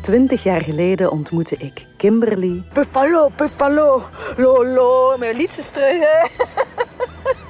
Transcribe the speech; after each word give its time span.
Twintig 0.00 0.42
jaar 0.42 0.60
geleden 0.60 1.10
ontmoette 1.10 1.56
ik 1.56 1.86
Kimberly 1.96 2.62
Buffalo, 2.72 3.30
Buffalo, 3.36 4.02
Lolo, 4.36 5.16
mijn 5.18 5.36
liedjes 5.36 5.70
terug, 5.70 5.98
hè. 5.98 6.26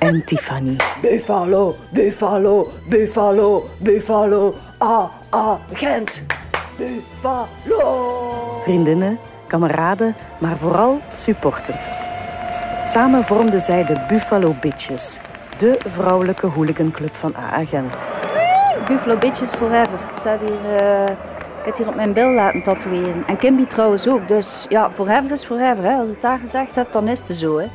en 0.07 0.25
Tiffany. 0.25 0.77
Buffalo, 1.03 1.77
Buffalo, 1.91 2.71
Buffalo, 2.89 3.69
Buffalo, 3.79 4.55
ah, 4.79 5.05
ah, 5.31 5.61
Gent. 5.73 6.23
Buffalo. 6.77 8.61
Vriendinnen, 8.63 9.19
kameraden, 9.47 10.17
maar 10.39 10.57
vooral 10.57 11.01
supporters. 11.13 12.03
Samen 12.85 13.25
vormden 13.25 13.61
zij 13.61 13.85
de 13.85 14.05
Buffalo 14.09 14.55
Bitches, 14.61 15.21
de 15.57 15.81
vrouwelijke 15.89 16.47
hooliganclub 16.47 17.15
van 17.15 17.37
AA 17.37 17.65
Gent. 17.65 18.09
Buffalo 18.87 19.17
Bitches 19.17 19.51
Forever. 19.53 19.99
Het 20.07 20.17
staat 20.17 20.41
hier, 20.41 20.77
eh, 20.77 21.11
ik 21.11 21.38
heb 21.69 21.77
het 21.77 21.87
hier 21.87 21.89
op 21.89 21.95
mijn 21.95 22.13
bil 22.13 22.31
laten 22.31 22.63
tatoeëren. 22.63 23.27
En 23.27 23.37
Kimby 23.37 23.65
trouwens 23.65 24.09
ook. 24.09 24.29
Dus 24.29 24.67
ja, 24.69 24.91
forever 24.91 25.31
is 25.31 25.45
forever. 25.45 25.85
Hè. 25.85 25.95
Als 25.95 26.09
het 26.09 26.21
daar 26.21 26.39
gezegd 26.39 26.75
hebt, 26.75 26.93
dan 26.93 27.09
is 27.09 27.19
het 27.19 27.29
zo. 27.29 27.59
Hè. 27.59 27.67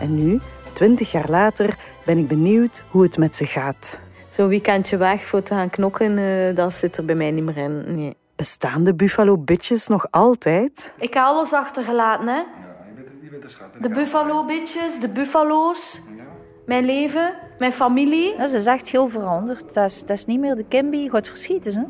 En 0.00 0.14
nu, 0.14 0.40
twintig 0.72 1.12
jaar 1.12 1.28
later, 1.30 1.76
ben 2.04 2.18
ik 2.18 2.28
benieuwd 2.28 2.82
hoe 2.90 3.02
het 3.02 3.18
met 3.18 3.36
ze 3.36 3.46
gaat. 3.46 3.98
Zo'n 4.28 4.48
weekendje 4.48 4.96
weg 4.96 5.26
voor 5.26 5.42
te 5.42 5.54
gaan 5.54 5.70
knokken, 5.70 6.18
eh, 6.18 6.56
dat 6.56 6.74
zit 6.74 6.96
er 6.96 7.04
bij 7.04 7.14
mij 7.14 7.30
niet 7.30 7.44
meer 7.44 7.56
in. 7.56 7.94
Nee. 7.94 8.16
Bestaan 8.36 8.84
de 8.84 8.94
Buffalo 8.94 9.38
Bitches 9.38 9.86
nog 9.86 10.06
altijd? 10.10 10.94
Ik 10.98 11.14
heb 11.14 11.22
alles 11.22 11.52
achtergelaten, 11.52 12.28
hè. 12.28 12.42
De 13.80 13.88
Buffalo 13.88 14.44
Bitches, 14.44 15.00
de 15.00 15.08
Buffalo's, 15.08 16.02
mijn 16.66 16.84
leven, 16.84 17.34
mijn 17.58 17.72
familie. 17.72 18.34
Ja, 18.36 18.48
ze 18.48 18.56
is 18.56 18.66
echt 18.66 18.88
heel 18.88 19.08
veranderd. 19.08 19.74
Dat 19.74 19.84
is, 19.84 20.00
dat 20.00 20.16
is 20.16 20.24
niet 20.24 20.40
meer 20.40 20.54
de 20.54 20.64
Kimby. 20.68 21.08
Gaat 21.08 21.28
verschieten, 21.28 21.72
hè. 21.72 21.84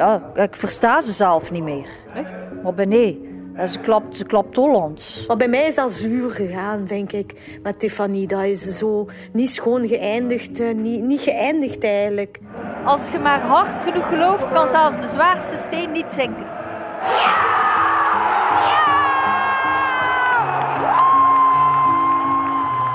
Ja, 0.00 0.22
ik 0.34 0.54
versta 0.54 1.00
ze 1.00 1.12
zelf 1.12 1.50
niet 1.50 1.62
meer. 1.62 1.86
Echt? 2.14 2.48
Maar 2.62 2.74
ben 2.74 2.88
nee. 2.88 3.28
Ja, 3.56 3.66
Ze 3.66 3.78
klapt, 3.78 4.16
ze 4.16 4.24
klapt 4.24 4.56
Hollands. 4.56 5.24
Maar 5.26 5.36
bij 5.36 5.48
mij 5.48 5.66
is 5.66 5.74
dat 5.74 5.92
zuur 5.92 6.30
gegaan, 6.30 6.84
denk 6.84 7.12
ik, 7.12 7.58
met 7.62 7.78
Tiffany. 7.78 8.26
Dat 8.26 8.42
is 8.44 8.78
zo 8.78 9.08
niet 9.32 9.50
schoon 9.50 9.88
geëindigd, 9.88 10.60
eh, 10.60 10.74
niet, 10.74 11.02
niet 11.02 11.20
geëindigd 11.20 11.84
eigenlijk. 11.84 12.38
Als 12.84 13.08
je 13.08 13.18
maar 13.18 13.40
hard 13.40 13.82
genoeg 13.82 14.08
gelooft, 14.08 14.50
kan 14.50 14.68
zelfs 14.68 15.00
de 15.00 15.06
zwaarste 15.06 15.56
steen 15.56 15.92
niet 15.92 16.10
zinken. 16.10 16.46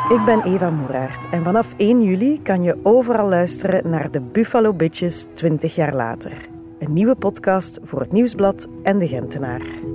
Ik 0.09 0.25
ben 0.25 0.41
Eva 0.41 0.69
Moeraert 0.69 1.29
en 1.31 1.43
vanaf 1.43 1.73
1 1.77 2.01
juli 2.01 2.41
kan 2.41 2.63
je 2.63 2.79
overal 2.83 3.29
luisteren 3.29 3.89
naar 3.89 4.11
de 4.11 4.21
Buffalo 4.21 4.73
Bitches 4.73 5.27
20 5.33 5.75
jaar 5.75 5.93
later. 5.93 6.53
Een 6.79 6.93
nieuwe 6.93 7.15
podcast 7.15 7.79
voor 7.81 7.99
het 7.99 8.11
Nieuwsblad 8.11 8.67
en 8.83 8.97
de 8.97 9.07
Gentenaar. 9.07 9.94